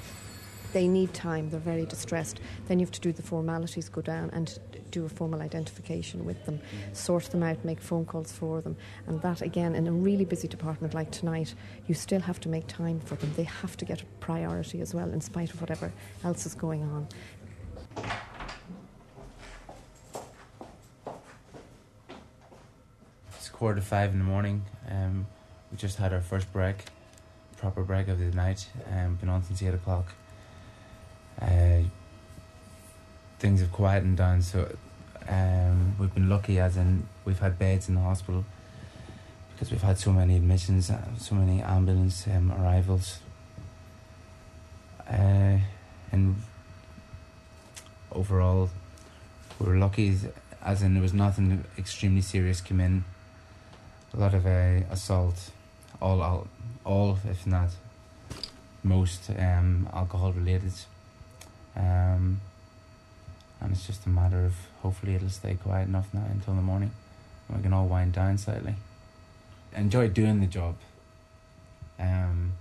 [0.72, 2.40] they need time, they're very distressed.
[2.66, 4.58] Then you have to do the formalities, go down and
[4.90, 6.60] do a formal identification with them,
[6.92, 8.76] sort them out, make phone calls for them.
[9.06, 11.54] And that, again, in a really busy department like tonight,
[11.86, 13.32] you still have to make time for them.
[13.36, 15.92] They have to get a priority as well, in spite of whatever
[16.24, 17.08] else is going on.
[23.36, 24.64] It's quarter to five in the morning.
[24.90, 25.26] Um,
[25.70, 26.84] we just had our first break,
[27.56, 28.66] proper break of the night.
[28.92, 30.14] Um, been on since eight o'clock.
[31.40, 31.82] Uh,
[33.38, 34.68] things have quietened down, so
[35.28, 38.44] um, we've been lucky, as in we've had beds in the hospital
[39.62, 43.20] because we've had so many admissions, uh, so many ambulance um, arrivals.
[45.08, 45.58] Uh,
[46.10, 46.36] and
[48.10, 48.70] overall,
[49.60, 50.16] we were lucky,
[50.62, 53.04] as in there was nothing extremely serious come in.
[54.14, 55.50] A lot of uh, assault,
[56.00, 56.48] all, all,
[56.84, 57.70] all, if not
[58.82, 60.72] most, um, alcohol related.
[61.76, 62.40] Um,
[63.60, 66.90] and it's just a matter of hopefully it'll stay quiet enough now until the morning.
[67.48, 68.74] We can all wind down slightly.
[69.74, 70.76] Enjoy doing the job.
[71.98, 72.52] Um,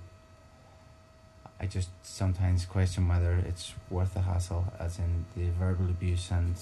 [1.60, 6.56] I just sometimes question whether it's worth the hassle, as in the verbal abuse and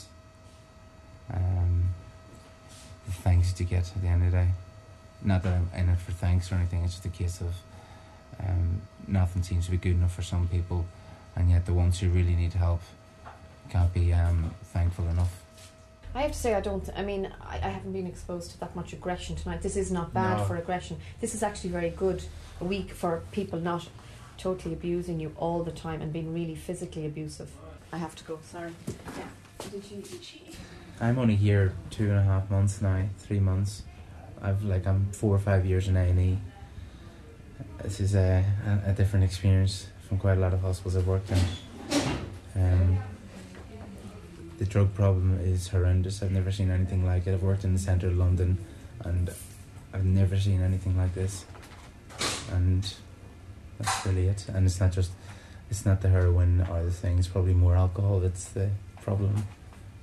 [1.34, 1.90] um,
[3.06, 4.48] the thanks to get at the end of the day.
[5.22, 7.54] Not that I'm in it for thanks or anything, it's just a case of
[8.46, 10.86] um, nothing seems to be good enough for some people,
[11.36, 12.82] and yet the ones who really need help
[13.70, 15.44] can't be um, thankful enough.
[16.16, 16.90] I have to say, I don't.
[16.96, 19.62] I mean, I, I haven't been exposed to that much aggression tonight.
[19.62, 20.44] This is not bad No.
[20.46, 20.98] for aggression.
[21.22, 22.24] This is actually very good.
[22.62, 23.88] A week for people not
[24.38, 27.52] totally abusing you all the time and being really physically abusive.
[27.94, 28.40] I have to go.
[28.44, 28.74] Sorry.
[28.88, 29.24] Yeah.
[29.72, 30.02] Did you?
[30.02, 30.42] Did she?
[31.00, 33.84] I'm only here two and a half months now, three months.
[34.42, 36.38] I've like I'm four or five years in A and E.
[37.84, 41.32] This is a, a, a different experience from quite a lot of hospitals I've worked
[41.32, 41.40] in.
[42.56, 42.98] Um,
[44.58, 46.22] the drug problem is horrendous.
[46.22, 47.34] I've never seen anything like it.
[47.34, 48.58] I've worked in the centre of London,
[49.06, 49.30] and
[49.94, 51.46] I've never seen anything like this.
[52.52, 52.92] And
[53.78, 54.48] that's really it.
[54.50, 55.12] And it's not just,
[55.70, 57.20] it's not the heroin or the thing.
[57.20, 58.20] It's probably more alcohol.
[58.20, 59.46] That's the problem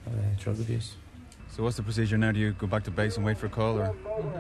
[0.07, 0.95] of uh, drug abuse.
[1.51, 2.33] So what's the procedure now?
[2.33, 3.95] Do you go back to base and wait for a call, or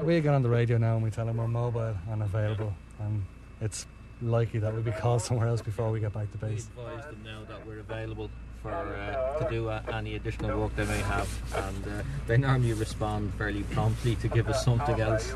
[0.04, 3.24] We get on the radio now and we tell them we're mobile and available, and
[3.60, 3.86] it's
[4.22, 6.68] likely that we'll be called somewhere else before we get back to base.
[6.78, 8.30] advise them now that we're available
[8.62, 12.72] for uh, to do uh, any additional work they may have, and uh, they normally
[12.72, 15.34] respond fairly promptly to give us something else.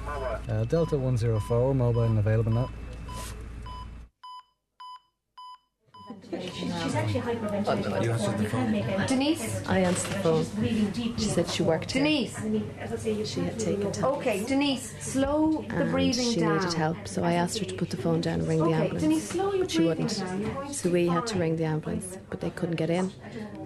[0.48, 2.70] Uh, Delta 104, mobile and available now.
[6.30, 7.19] She's actually hyperventilating.
[7.30, 9.06] You answered the phone.
[9.06, 9.62] Denise?
[9.68, 11.14] I answered the phone.
[11.18, 12.02] She said she worked here.
[12.02, 12.36] Denise.
[13.30, 14.02] She had taken tablets.
[14.02, 16.56] Okay, Denise, slow the breathing she down.
[16.58, 18.74] needed help, so I asked her to put the phone down and ring the Okay,
[18.74, 19.02] ambulance.
[19.02, 20.18] Denise, slow your but she wouldn't.
[20.18, 20.40] down.
[20.40, 23.12] You're going to So we had to ring the ambulance, but they couldn't get in.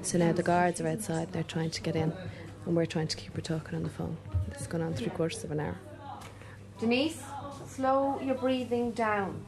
[0.03, 2.13] So now the guards are outside, they're trying to get in,
[2.67, 4.17] and we're trying to keep her talking on the phone.
[4.49, 5.77] This has gone on three quarters of an hour.
[6.79, 7.23] Denise,
[7.69, 9.43] slow your breathing down.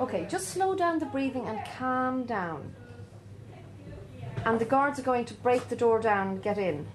[0.00, 2.74] Okay, just slow down the breathing and calm down.
[4.44, 6.86] And the guards are going to break the door down and get in.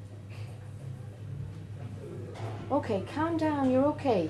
[2.71, 4.29] Okay, calm down, you're okay.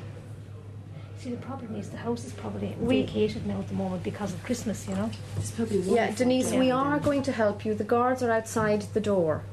[1.17, 4.33] See, the problem is the house is probably We- vacated now at the moment because
[4.33, 5.09] of Christmas, you know.
[5.37, 7.73] It's probably Yeah, Denise, we are going to help you.
[7.73, 9.43] The guards are outside the door.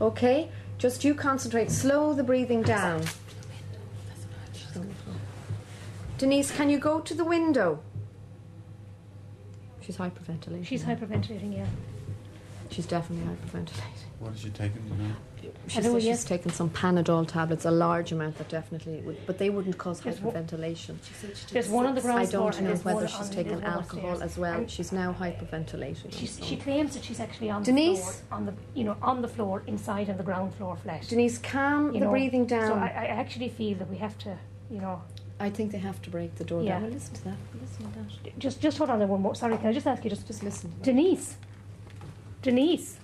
[0.00, 0.48] Okay?
[0.78, 1.72] Just you concentrate.
[1.72, 3.02] Slow the breathing down.
[6.18, 7.80] Denise, can you go to the window?
[9.80, 10.64] She's hyperventilating.
[10.66, 11.66] She's hyperventilating, yeah.
[12.70, 13.70] She's definitely hyperventilating.
[14.20, 14.82] What is she taking?
[14.88, 15.14] You know?
[15.68, 16.18] She I know, said yes.
[16.20, 20.00] she's taken some Panadol tablets, a large amount that definitely would, but they wouldn't cause
[20.00, 20.96] There's one- hyperventilation.
[21.50, 22.48] There's one on the ground floor.
[22.48, 24.32] I don't and know there's whether she's taken alcohol upstairs.
[24.32, 24.58] as well.
[24.58, 26.12] And- She's now hyperventilating.
[26.12, 27.98] She's, she claims that she's actually on Denise?
[27.98, 31.06] the floor, on the you know on the floor inside on the ground floor flat.
[31.08, 32.78] Denise, calm You the know, breathing So down.
[32.80, 34.36] I, I actually feel that we have to,
[34.70, 35.00] you know,
[35.40, 36.72] I think they have to break the door Yeah.
[36.74, 36.82] down.
[36.82, 37.36] Well, listen to that.
[37.60, 38.38] Listen to that.
[38.40, 39.36] just just hold on there one more.
[39.36, 40.74] Sorry, can I just ask you just Just listen.
[40.82, 41.36] Denise,
[42.42, 42.96] Denise.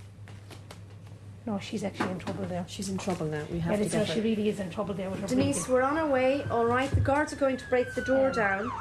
[1.47, 2.64] No, she's actually in trouble there.
[2.68, 3.43] She's in trouble now.
[3.53, 5.57] We have Yeah, to listen, get she really is in trouble there with her Denise,
[5.66, 5.74] breathing.
[5.74, 6.43] we're on our way.
[6.51, 8.72] All right, the guards are going to break the door um, down.